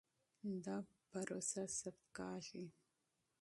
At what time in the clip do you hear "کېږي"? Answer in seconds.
2.17-2.65